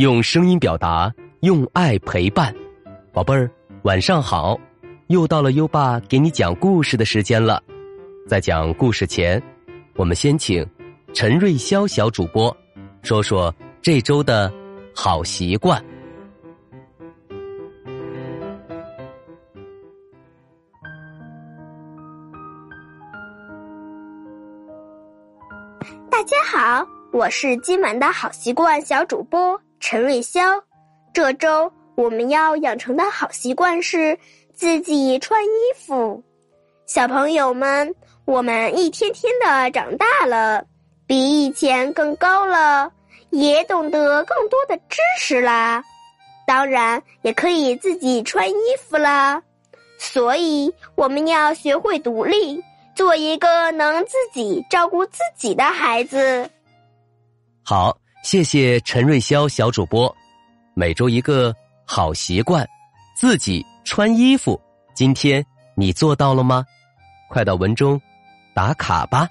[0.00, 2.54] 用声音表达，用爱陪伴。
[3.12, 3.50] 宝贝儿，
[3.82, 4.58] 晚上好！
[5.08, 7.62] 又到了优爸给你讲故事的时间了。
[8.26, 9.42] 在讲故事前，
[9.96, 10.66] 我们先请
[11.12, 12.56] 陈瑞潇小主播
[13.02, 14.50] 说说这周的
[14.94, 15.84] 好习惯。
[26.10, 30.62] 大家好，我是今晚的好习惯小主播陈瑞潇。
[31.12, 34.16] 这周我们要养成的好习惯是
[34.54, 36.22] 自己穿衣服。
[36.86, 37.92] 小朋友们，
[38.24, 40.64] 我们一天天的长大了，
[41.06, 42.92] 比以前更高了，
[43.30, 45.82] 也懂得更多的知识啦。
[46.46, 49.42] 当然，也可以自己穿衣服啦。
[49.98, 52.62] 所以，我们要学会独立。
[52.92, 56.50] 做一个能自己照顾自己的孩子。
[57.64, 60.14] 好，谢谢陈瑞潇小主播。
[60.74, 61.54] 每周一个
[61.86, 62.68] 好习惯，
[63.16, 64.60] 自己穿衣服。
[64.94, 66.64] 今天你做到了吗？
[67.30, 68.00] 快到文中
[68.54, 69.26] 打卡吧。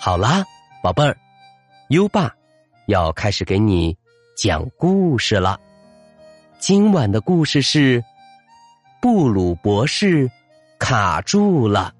[0.00, 0.42] 好啦，
[0.82, 1.16] 宝贝儿，
[1.88, 2.32] 优爸
[2.86, 3.96] 要开始给你。
[4.36, 5.58] 讲故事了。
[6.58, 8.04] 今晚的故事是
[9.08, 10.28] 布鲁博士
[10.80, 11.94] 卡住了。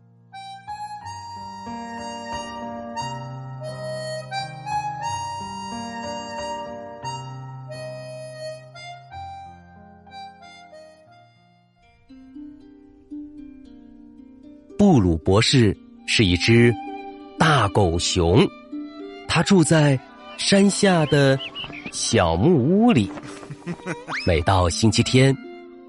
[14.77, 15.77] 布鲁博士
[16.09, 16.75] 是一只
[17.39, 18.45] 大狗熊，
[19.29, 19.97] 他住在
[20.37, 21.39] 山下的。
[21.93, 23.11] 小木屋里，
[24.27, 25.35] 每到星期天，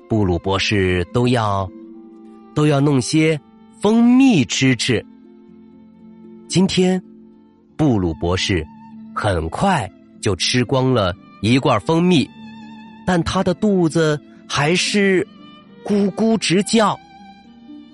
[0.10, 1.70] 布鲁博士都要
[2.56, 3.40] 都要弄些
[3.82, 5.06] 蜂蜜吃吃。
[6.48, 7.02] 今天，
[7.76, 8.66] 布鲁博士
[9.14, 9.90] 很快
[10.22, 12.28] 就吃光了一罐蜂蜜，
[13.06, 15.28] 但他的肚子还是
[15.84, 16.98] 咕咕直叫。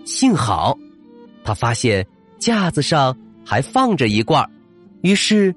[0.05, 0.77] 幸好，
[1.43, 2.05] 他发现
[2.37, 4.47] 架子上还放着一罐，
[5.01, 5.53] 于是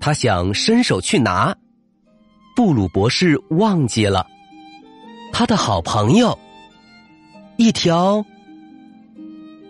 [0.00, 1.56] 他想伸手去拿。
[2.56, 4.26] 布鲁博士忘记了，
[5.32, 6.38] 他的好朋友
[7.56, 8.24] 一条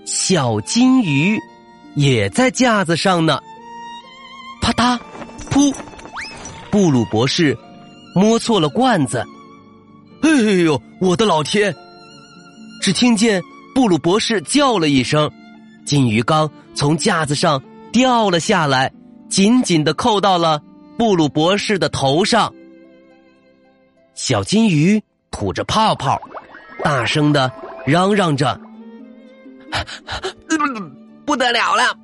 [0.04, 1.38] 小金鱼
[1.94, 3.41] 也在架子上呢。
[4.60, 4.98] 啪嗒，
[5.50, 5.75] 噗！
[6.71, 7.56] 布鲁博士
[8.15, 9.25] 摸错了罐子。
[10.22, 10.31] 哎
[10.65, 11.75] 呦，我的老天！
[12.82, 13.42] 只听见
[13.75, 15.31] 布鲁博士叫了一声，
[15.84, 18.92] 金鱼缸从架子上掉了下来，
[19.28, 20.62] 紧紧的扣到了
[20.97, 22.53] 布鲁博士的头上。
[24.15, 26.20] 小金鱼吐着泡泡，
[26.82, 27.50] 大声的
[27.86, 28.60] 嚷嚷着
[31.24, 31.96] ：“不得了了，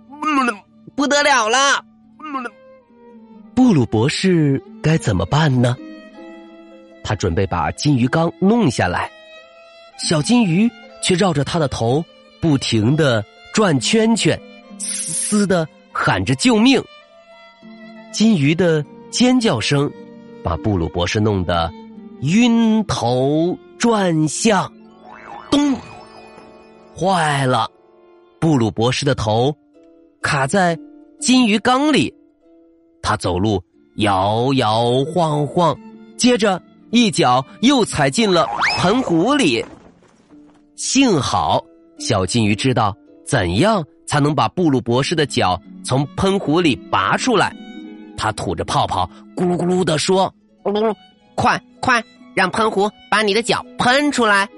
[0.94, 1.84] 不得了了！”
[3.54, 5.76] 布鲁博士该怎么办呢？
[7.02, 9.10] 他准备把金鱼缸弄下来，
[9.98, 10.70] 小金鱼
[11.02, 12.04] 却绕着他的头
[12.40, 14.40] 不停的转圈圈，
[14.78, 16.82] 嘶嘶的喊着救命。
[18.12, 19.90] 金鱼的尖叫声
[20.42, 21.72] 把布鲁博士弄得。
[22.22, 24.72] 晕头转向，
[25.50, 25.74] 咚！
[26.96, 27.70] 坏了，
[28.40, 29.54] 布鲁博士的头
[30.22, 30.78] 卡在
[31.20, 32.12] 金鱼缸里，
[33.02, 33.62] 他走路
[33.96, 35.78] 摇摇晃晃，
[36.16, 36.60] 接着
[36.90, 38.46] 一脚又踩进了
[38.78, 39.62] 盆壶里。
[40.74, 41.62] 幸好
[41.98, 47.54] 小金鱼知道怎样才能把布鲁博士的脚从喷壶里拔出来，
[48.16, 50.32] 他吐着泡泡，咕噜咕噜的说
[50.64, 50.94] ：“咕噜咕噜。”
[51.36, 52.02] 快快，
[52.34, 54.48] 让喷壶把你的脚喷出来！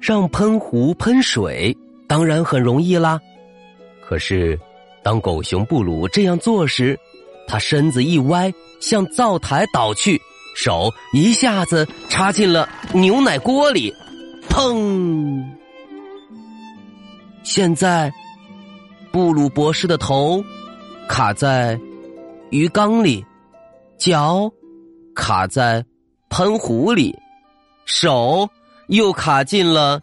[0.00, 1.76] 让喷壶喷水
[2.08, 3.20] 当然很容易啦。
[4.04, 4.58] 可是，
[5.04, 6.98] 当狗熊布鲁这样做时，
[7.46, 10.20] 他身子一歪，向灶台倒去，
[10.56, 13.94] 手一下子插进了牛奶锅里，
[14.48, 15.44] 砰！
[17.44, 18.12] 现在，
[19.12, 20.42] 布鲁博士的头
[21.08, 21.78] 卡在
[22.50, 23.24] 鱼缸里，
[23.98, 24.50] 脚。
[25.14, 25.84] 卡在
[26.28, 27.16] 喷壶里，
[27.84, 28.48] 手
[28.88, 30.00] 又卡进了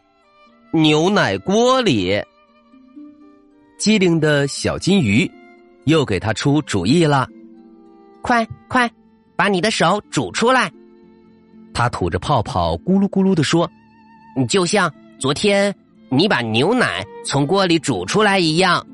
[0.71, 2.21] 牛奶锅里。
[3.77, 5.29] 机灵的小金鱼
[5.85, 7.27] 又给他出主意了
[8.21, 8.91] ：“快快，
[9.35, 10.71] 把你的手煮出来！”
[11.73, 13.69] 他吐着泡泡，咕噜咕噜的说
[14.35, 15.73] ：“你就像昨天
[16.09, 18.85] 你把牛奶从锅里煮出来一样。”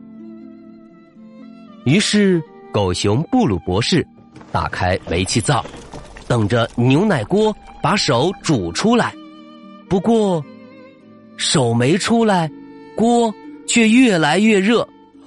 [1.86, 2.42] 于是，
[2.72, 4.06] 狗熊布鲁博士
[4.52, 5.66] 打开煤气灶。
[6.28, 9.14] 等着牛奶锅把手煮出来，
[9.88, 10.44] 不过
[11.38, 12.50] 手没出来，
[12.96, 13.34] 锅
[13.68, 14.82] 却越来越热。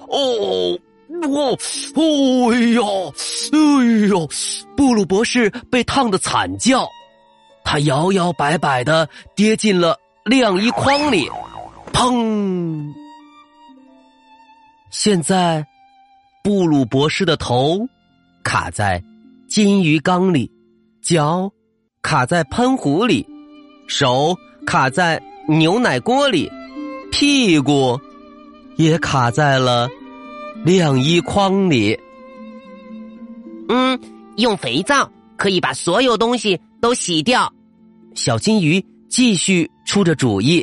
[0.08, 0.78] 哦，
[1.22, 1.58] 哦，
[1.94, 3.12] 哦呦，
[3.52, 4.28] 哎呦！
[4.76, 6.88] 布鲁博士被烫得惨叫，
[7.64, 11.28] 他摇摇摆摆的跌进了晾衣筐里，
[11.92, 12.92] 砰！
[14.90, 15.66] 现在，
[16.42, 17.86] 布鲁博士的头
[18.42, 19.02] 卡在
[19.48, 20.50] 金鱼缸里，
[21.08, 21.50] 脚
[22.02, 23.26] 卡在喷壶里，
[23.86, 25.18] 手卡在
[25.48, 26.52] 牛奶锅里，
[27.10, 27.98] 屁股
[28.76, 29.88] 也卡在了
[30.66, 31.98] 晾衣筐里。
[33.70, 33.98] 嗯，
[34.36, 37.50] 用肥皂可以把所有东西都洗掉。
[38.14, 40.62] 小金鱼继续出着主意，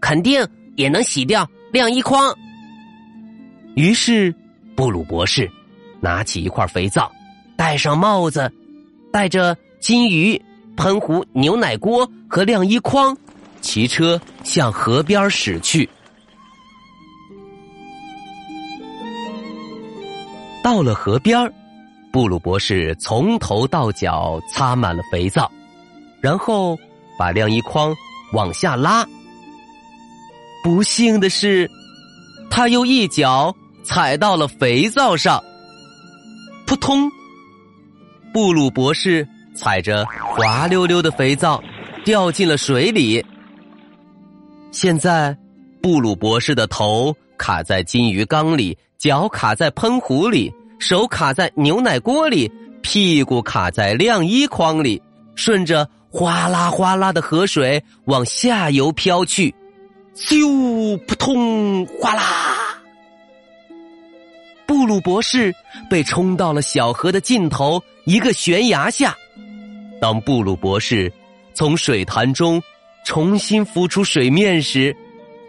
[0.00, 0.44] 肯定
[0.74, 2.36] 也能洗掉晾衣筐。
[3.76, 4.34] 于是，
[4.74, 5.48] 布鲁博士
[6.00, 7.12] 拿起一块肥皂，
[7.56, 8.52] 戴上帽子，
[9.12, 10.40] 带着金鱼、
[10.76, 13.16] 喷壶、牛奶锅和晾衣筐，
[13.60, 15.88] 骑车向河边驶去。
[20.62, 21.52] 到了河边
[22.12, 25.50] 布鲁博士从头到脚擦满了肥皂，
[26.20, 26.78] 然后
[27.18, 27.94] 把晾衣筐
[28.32, 29.06] 往下拉。
[30.62, 31.70] 不幸的是，
[32.50, 33.54] 他又一脚。
[33.82, 35.42] 踩到了肥皂上，
[36.66, 37.10] 扑通！
[38.32, 41.62] 布鲁博士踩着滑溜溜的肥皂
[42.04, 43.24] 掉进了水里。
[44.70, 45.36] 现在，
[45.82, 52.50] 布鲁博士的头卡在金鱼缸里，脚卡在喷壶里，手卡在牛奶锅里，
[52.82, 55.02] 屁股卡在晾衣筐里，
[55.34, 59.52] 顺着哗啦哗啦的河水往下游飘去。
[60.14, 60.96] 咻！
[61.06, 61.86] 扑通！
[62.00, 62.22] 哗啦！
[64.70, 65.52] 布鲁博士
[65.90, 69.16] 被冲到了小河的尽头一个悬崖下。
[70.00, 71.12] 当布鲁博士
[71.54, 72.62] 从水潭中
[73.04, 74.96] 重新浮出水面时，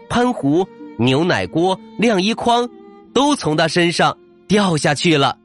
[0.08, 0.66] 喷壶、
[0.98, 2.68] 牛奶锅、晾衣筐
[3.14, 5.38] 都从他身上掉下去了，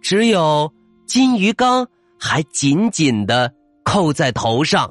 [0.00, 0.72] 只有
[1.04, 1.88] 金鱼缸
[2.20, 4.88] 还紧紧的扣在头上。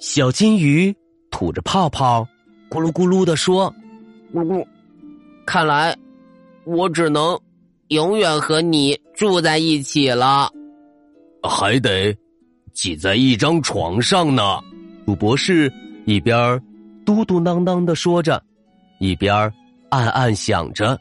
[0.00, 0.92] 小金鱼
[1.30, 2.26] 吐着泡泡，
[2.68, 3.72] 咕噜咕噜的说
[4.34, 4.66] ：“咕咕，
[5.46, 5.96] 看来。”
[6.66, 7.38] 我只能
[7.88, 10.50] 永远和你住在一起了，
[11.40, 12.12] 还得
[12.72, 14.58] 挤在一张床上呢。
[15.06, 15.72] 鲁博士
[16.06, 16.60] 一边
[17.04, 18.42] 嘟嘟囔囔的说着，
[18.98, 19.32] 一边
[19.90, 20.98] 暗暗想着：“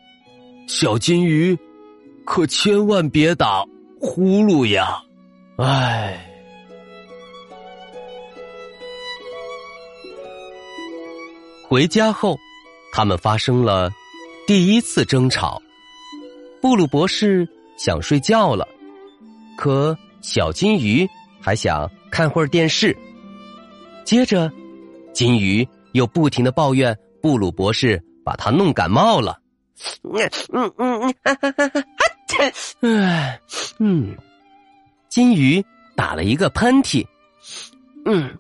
[0.70, 1.58] 小金鱼，
[2.26, 3.66] 可千万别打
[4.00, 5.02] 呼噜呀！”
[5.58, 6.32] 唉。
[11.68, 12.38] 回家后，
[12.94, 13.92] 他们发生了。
[14.48, 15.60] 第一次争吵，
[16.62, 18.68] 布鲁博士想睡觉了，
[19.58, 21.10] 可小金鱼
[21.42, 22.96] 还想看会儿电视。
[24.04, 24.52] 接着，
[25.14, 29.40] 金鱼又不停的抱怨布鲁博士把他弄感冒了。
[30.04, 31.14] 嗯嗯嗯
[32.82, 33.42] 嗯，唉，
[33.80, 34.16] 嗯，
[35.10, 35.66] 金鱼
[35.96, 37.04] 打了一个喷嚏。
[38.06, 38.32] 嗯，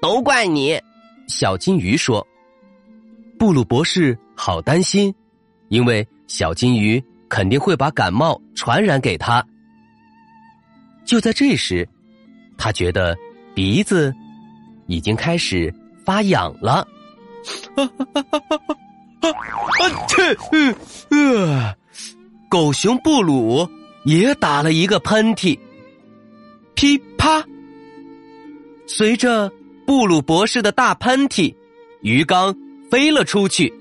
[0.00, 0.80] 都怪你，
[1.28, 2.26] 小金鱼说。
[3.38, 5.14] 布鲁博士好担心。
[5.72, 9.42] 因为小金鱼肯定会把感冒传染给他。
[11.02, 11.88] 就在这时，
[12.58, 13.16] 他觉得
[13.54, 14.14] 鼻子
[14.86, 15.74] 已经开始
[16.04, 16.86] 发痒了。
[19.22, 19.30] 啊
[20.08, 20.36] 切！
[21.10, 21.74] 呃，
[22.50, 23.66] 狗熊布鲁
[24.04, 25.58] 也打了一个喷嚏。
[26.74, 27.42] 噼啪！
[28.86, 29.50] 随着
[29.86, 31.54] 布鲁博士的大喷嚏，
[32.02, 32.54] 鱼缸
[32.90, 33.72] 飞了出去。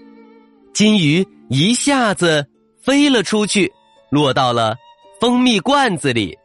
[0.71, 1.27] 金鱼。
[1.53, 2.47] 一下子
[2.81, 3.69] 飞了出去，
[4.09, 4.77] 落到了
[5.19, 6.37] 蜂蜜罐子里。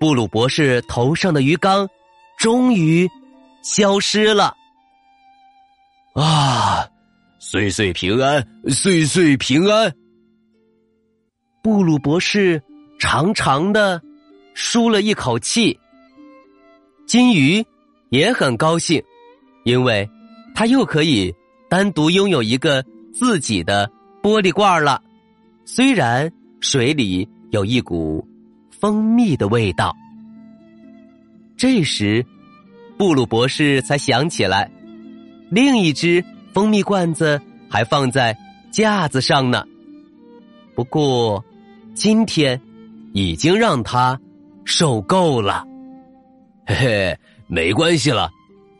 [0.00, 1.88] 布鲁博士头上的鱼缸
[2.36, 3.08] 终于
[3.62, 4.56] 消失了。
[6.14, 6.84] 啊，
[7.38, 9.94] 岁岁平安，岁岁平安！
[11.62, 12.60] 布鲁博士
[12.98, 14.02] 长长的
[14.54, 15.78] 舒了一口气。
[17.06, 17.64] 金鱼
[18.08, 19.00] 也很高兴，
[19.64, 20.10] 因为
[20.56, 21.32] 他又可以
[21.68, 23.88] 单独拥有一个自己的。
[24.22, 25.02] 玻璃罐了，
[25.64, 28.26] 虽然水里有一股
[28.70, 29.96] 蜂蜜的味道。
[31.56, 32.24] 这时，
[32.98, 34.70] 布鲁博士才想起来，
[35.50, 36.22] 另一只
[36.52, 38.36] 蜂蜜罐子还放在
[38.70, 39.64] 架子上呢。
[40.74, 41.42] 不过，
[41.94, 42.60] 今天
[43.14, 44.20] 已经让他
[44.66, 45.66] 受够了。
[46.66, 48.30] 嘿嘿，没关系了，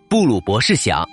[0.09, 1.09] 布鲁博士想。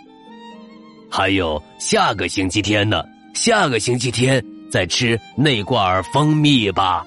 [1.10, 3.06] 还有下个星期天呢。
[3.38, 7.06] 下个星期天再吃那罐儿蜂蜜吧。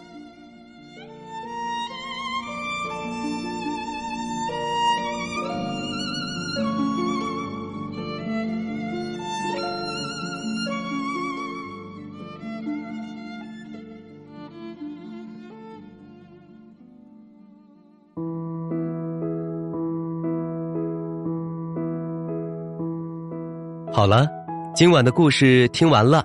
[23.93, 24.40] 好了
[24.73, 26.25] 今晚的故事听完了，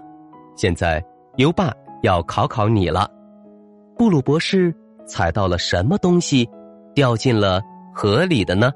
[0.56, 1.04] 现在
[1.38, 1.74] 优爸
[2.04, 3.10] 要考考你了。
[3.98, 4.74] 布鲁博士
[5.08, 6.48] 踩到了什么东西，
[6.94, 7.60] 掉进了
[7.92, 8.72] 河里的呢？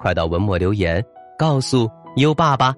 [0.00, 1.02] 快到文末留言
[1.38, 2.74] 告诉优爸吧。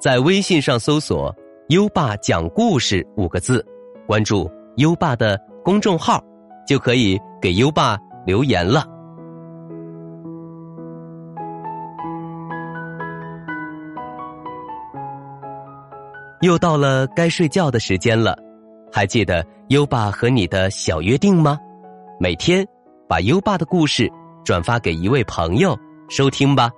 [0.00, 1.34] 在微信上搜索
[1.68, 3.64] “优爸讲故事”五个字，
[4.06, 6.22] 关注优爸的公众号，
[6.66, 8.86] 就可以给优爸留言了。
[16.40, 18.36] 又到了该睡觉的时间了，
[18.92, 21.58] 还记得优爸和你的小约定吗？
[22.20, 22.66] 每天
[23.08, 24.10] 把优爸的故事
[24.44, 25.76] 转发给一位朋友
[26.08, 26.70] 收听吧。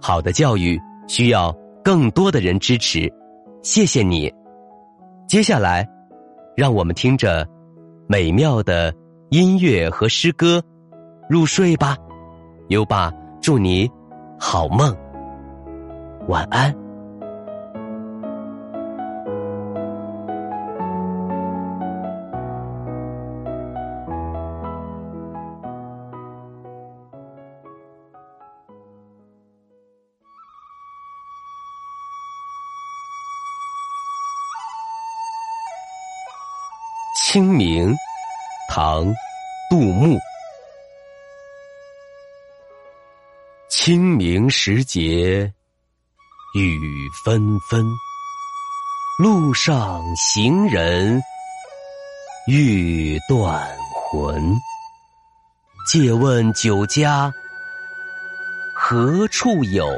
[0.00, 3.10] 好的教育需要更多的人支持，
[3.62, 4.32] 谢谢你。
[5.26, 5.88] 接下来，
[6.54, 7.48] 让我们听着
[8.06, 8.94] 美妙的
[9.30, 10.62] 音乐和诗歌
[11.30, 11.96] 入睡吧。
[12.68, 13.10] 优爸
[13.40, 13.90] 祝你
[14.38, 14.94] 好梦，
[16.28, 16.83] 晚安。
[37.34, 37.92] 清明，
[38.68, 39.12] 唐，
[39.68, 40.16] 杜牧。
[43.68, 45.52] 清明时节
[46.54, 47.84] 雨纷纷，
[49.18, 51.20] 路上行人
[52.46, 54.56] 欲断魂。
[55.90, 57.34] 借问酒家
[58.72, 59.88] 何处有？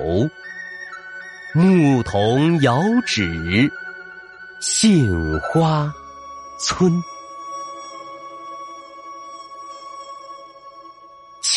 [1.52, 3.70] 牧童遥指
[4.58, 5.92] 杏花
[6.58, 6.90] 村。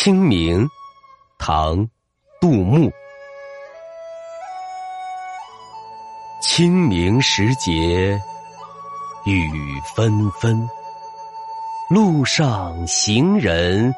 [0.09, 0.67] 清明，
[1.37, 1.87] 唐，
[2.41, 2.91] 杜牧。
[6.41, 8.19] 清明时节
[9.23, 10.67] 雨纷纷，
[11.91, 13.93] 路上行人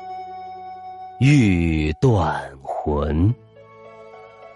[1.21, 3.33] 欲断魂。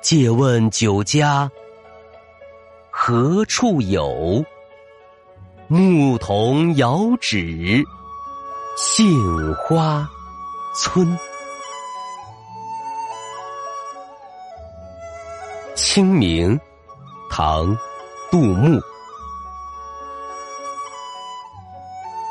[0.01, 1.50] 借问酒家
[2.91, 4.43] 何处有？
[5.69, 7.81] 牧童遥指
[8.75, 10.05] 杏花
[10.75, 11.17] 村。
[15.95, 16.59] 清明，
[17.31, 17.65] 唐，
[18.29, 18.77] 杜牧。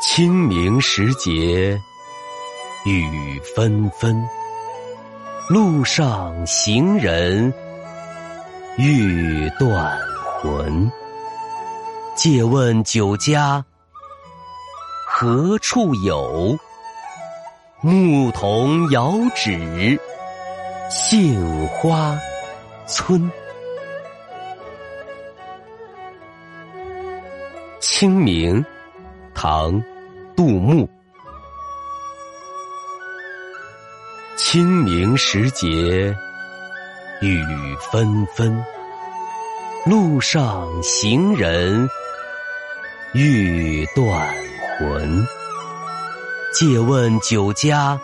[0.02, 1.80] 清明时节
[2.84, 4.22] 雨纷纷，
[5.48, 7.50] 路上行人
[8.76, 9.98] 欲断
[10.42, 10.92] 魂。
[12.14, 13.64] 借问酒家
[15.06, 16.54] 何处有？
[17.80, 19.98] 牧童遥指
[20.90, 22.14] 杏花
[22.86, 23.32] 村。
[27.96, 28.64] 清明，
[29.36, 29.80] 唐，
[30.34, 30.90] 杜牧。
[34.36, 36.12] 清明时节
[37.22, 37.46] 雨
[37.92, 38.60] 纷纷，
[39.86, 41.88] 路上行人
[43.12, 44.28] 欲断
[44.76, 45.24] 魂。
[46.52, 47.96] 借问酒家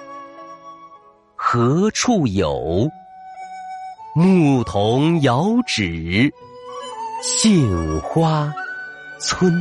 [1.34, 2.88] 何处有？
[4.14, 6.32] 牧童遥指
[7.24, 8.54] 杏花
[9.18, 9.60] 村。